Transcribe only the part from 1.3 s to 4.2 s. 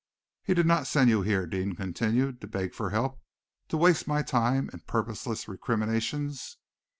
Deane continued, "to beg for help to waste